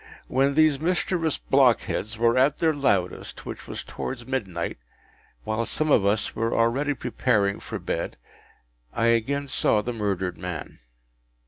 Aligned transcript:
When 0.27 0.55
these 0.55 0.79
mischievous 0.79 1.37
blockheads 1.37 2.17
were 2.17 2.35
at 2.35 2.57
their 2.57 2.73
loudest, 2.73 3.45
which 3.45 3.67
was 3.67 3.83
towards 3.83 4.25
midnight, 4.25 4.79
while 5.43 5.63
some 5.63 5.91
of 5.91 6.03
us 6.07 6.35
were 6.35 6.55
already 6.57 6.95
preparing 6.95 7.59
for 7.59 7.77
bed, 7.77 8.17
I 8.95 9.05
again 9.13 9.47
saw 9.47 9.83
the 9.83 9.93
murdered 9.93 10.39
man. 10.39 10.79